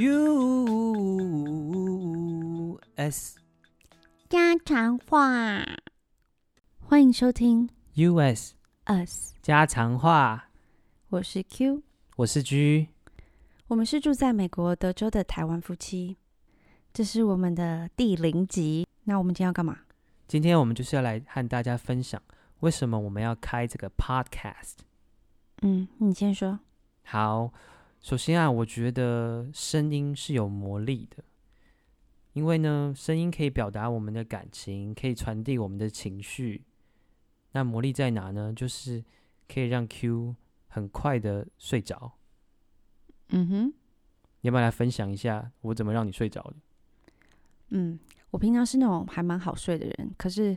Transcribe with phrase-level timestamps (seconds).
[0.00, 1.60] U
[2.96, 3.38] S
[4.30, 5.62] 家常话，
[6.78, 8.54] 欢迎收听 U S
[8.86, 10.48] Us，家常话，
[11.10, 11.82] 我是 Q，
[12.16, 12.88] 我是 G。
[13.66, 16.16] 我们是住在美国德州的台湾夫妻，
[16.94, 18.86] 这是我们的第零集。
[19.04, 19.80] 那我们今天要干嘛？
[20.26, 22.22] 今天我们就是要来和大家分享，
[22.60, 24.76] 为什么我们要开这个 Podcast。
[25.60, 26.60] 嗯，你先说。
[27.04, 27.52] 好，
[28.00, 31.22] 首先啊，我觉得声音是有魔力的，
[32.32, 36.64] 因为呢，声音可以表达我们的感情，可以传递我们的情绪。
[37.52, 38.52] 那魔力在哪呢？
[38.54, 39.04] 就是
[39.52, 40.34] 可以让 Q
[40.68, 42.12] 很快的睡着。
[43.28, 43.66] 嗯哼，
[44.40, 46.54] 你要不要来分享一下我怎么让你睡着的？
[47.68, 47.98] 嗯，
[48.30, 50.56] 我平常是那种还蛮好睡的人，可是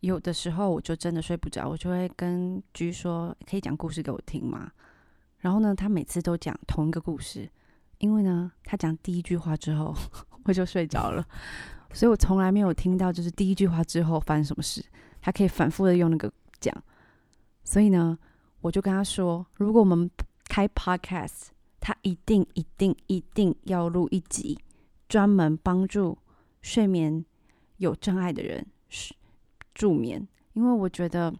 [0.00, 4.72] 有的时候我就真的睡不着，我就会跟居说，可以讲故事给我听吗？
[5.42, 7.46] 然后呢，他每次都讲同一个故事，
[7.98, 9.94] 因为呢，他讲第一句话之后
[10.44, 11.22] 我就睡着了，
[11.92, 14.82] 所以我从来没有听到就是第一句话之后发生什么事，
[15.20, 16.74] 他可以反复的用那个讲，
[17.62, 18.18] 所以呢，
[18.62, 20.10] 我就跟他说，如果我们
[20.48, 21.48] 开 podcast。
[21.84, 24.56] 他一定一定一定要录一集，
[25.08, 26.16] 专门帮助
[26.60, 27.24] 睡眠
[27.78, 28.64] 有障碍的人
[29.74, 31.34] 助眠，因为我觉得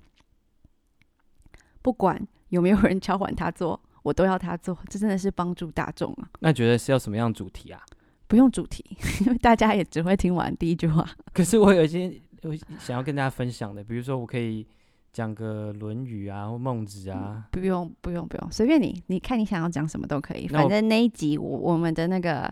[1.81, 6.29] 不管有没有人敲唤他做，我都要他做，这真的是帮助大众啊！
[6.41, 7.81] 那觉得是要什么样主题啊？
[8.27, 8.85] 不用主题，
[9.25, 11.09] 因为大家也只会听完第一句话。
[11.33, 14.67] 可是我有一些我想要跟大家分享的，比如说我可以。
[15.13, 20.49] 讲个《论语》啊，或孟子啊，不用，不用，不用，随便你，你看你想要讲什么都可以。
[20.49, 22.51] 反正那一集我我们的那个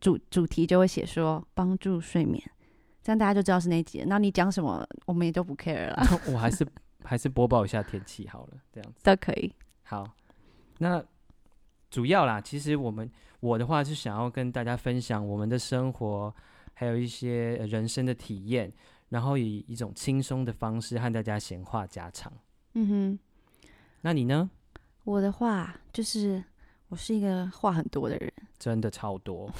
[0.00, 2.42] 主主题就会写说帮助睡眠，
[3.00, 4.02] 这样大家就知道是那一集。
[4.08, 6.02] 那你讲什么，我们也都不 care 了。
[6.34, 6.66] 我还是
[7.04, 9.54] 还是播报一下天气好了，这样子都可以。
[9.84, 10.04] 好，
[10.82, 11.04] 那
[11.90, 13.08] 主要啦，其实我们
[13.38, 16.34] 我的话是想要跟大家分享我们的生活，
[16.74, 18.72] 还有一些人生的体验。
[19.10, 22.32] 然后以一种轻松的方式和大家闲话家常。
[22.74, 23.18] 嗯哼，
[24.02, 24.48] 那你呢？
[25.02, 26.40] 我的话就是
[26.88, 29.50] 我是一个话很多的人，真的超多。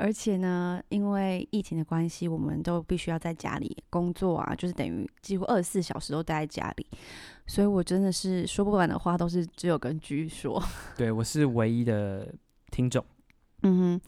[0.00, 6.86] 而且呢，因为疫情的关系，我们都必须要在家里工作啊，就是等于几乎二十四小时都待在家里，
[7.46, 10.62] 所以我真的是说不完的话，都是只有跟居说。
[10.96, 12.34] 对我是唯一的
[12.70, 13.04] 听众。
[13.62, 14.00] 嗯哼，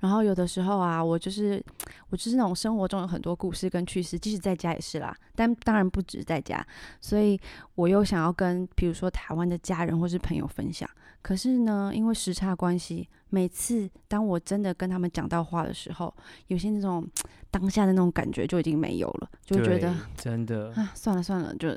[0.00, 1.62] 然后有的时候啊，我就是
[2.10, 5.16] 我就是那种生活中有很多故事跟趣事，即使在家也是啦。
[5.34, 6.64] 但当然不止在家，
[7.00, 7.40] 所以
[7.74, 10.88] 我又想要跟比如说台湾的家人或是朋友分享。
[11.20, 16.14] 可是呢，因为时差关系，每次当我真的跟他们讲到话的时候，
[16.46, 17.06] 有些那种
[17.50, 21.68] 当下的那种感觉就已经没有了，就觉得真的啊，算了算了，就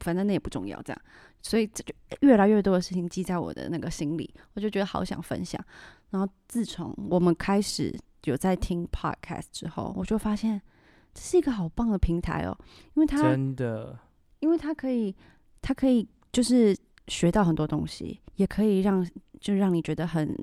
[0.00, 1.02] 反正那也不重要，这样。
[1.40, 5.62] 所以这就越来越多的事情记在我的那个心里，我就觉得好想分享。
[6.10, 10.60] 然后自从我们开始有在听 podcast 之后，我就发现
[11.14, 12.56] 这是一个好棒的平台哦，
[12.94, 13.98] 因为它真的，
[14.40, 15.14] 因为它可以，
[15.60, 16.76] 它可以就是
[17.08, 19.06] 学到很多东西，也可以让
[19.40, 20.36] 就让你觉得很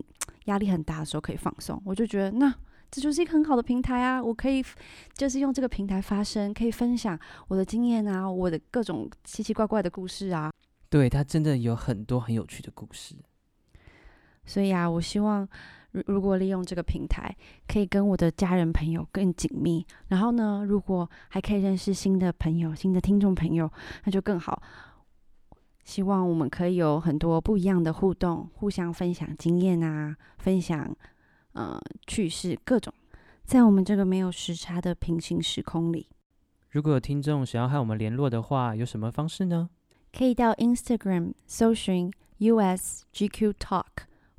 [0.46, 1.82] 压力很大的时候可以放松。
[1.86, 2.54] 我就觉得那
[2.92, 4.64] 这就是一个很好的平台啊，我可以
[5.16, 10.52] 就是用这个平台发声，可以分享我的经验啊，我的各种奇奇怪怪的故事啊。
[10.90, 13.16] 对，它真的有很多很有趣的故事。
[14.46, 15.48] 所以啊，我希望
[15.92, 17.36] 如如果利用这个平台，
[17.68, 19.86] 可以跟我的家人朋友更紧密。
[20.08, 23.72] 然后呢，如果还可以认识新的朋友、新的听众朋友，
[24.04, 24.62] 那就更好。
[25.84, 30.96] 希望我们可以有很多不一样的互动，互相分享经验啊，分享
[31.54, 32.92] 呃趣事各种，
[33.44, 36.10] 在我们这个没有时差的平行时空里。
[36.72, 39.70] 如果有听众想要和我们联络的话，有什么方式呢？
[40.12, 43.86] 可以到 Instagram 搜寻 USGQ Talk。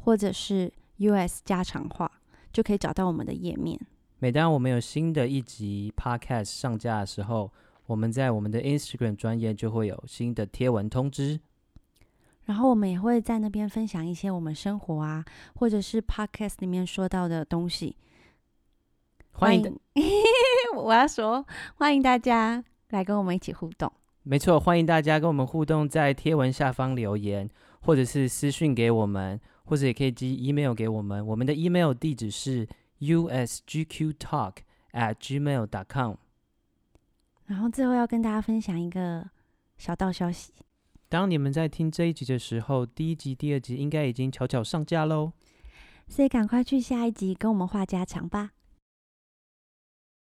[0.06, 2.08] 或者是 US 家常话，
[2.52, 3.76] 就可以找到我们的页面。
[4.20, 7.50] 每当我们有新的一集 Podcast 上架的时候，
[7.86, 11.40] 我们在我们的 Instagram 专业就会有新的贴文通知。
[12.44, 15.24] 然后我们也会在那边分享一些我们生活啊，
[15.56, 17.96] 或者是 Podcast 里面说到的东西。
[19.32, 19.76] 欢迎，
[20.76, 21.44] 我要说，
[21.74, 23.92] 欢迎大家来跟我们一起互动。
[24.22, 27.50] 没错，欢迎大家跟我们互动，在贴文下方留言，
[27.80, 29.40] 或者是私讯给我们。
[29.66, 32.66] 或者也可以寄 email 给我们，我们的 email 地址是
[33.00, 34.54] usgqtalk
[34.92, 36.14] at gmail dot com。
[37.44, 39.28] 然后最后要跟大家分享一个
[39.76, 40.52] 小道消息：
[41.08, 45.32] 当你们在听这一集的时候，第一集、第二集应该已经悄悄上架喽。
[46.08, 48.52] 所以赶快去下一集跟我们话家常吧。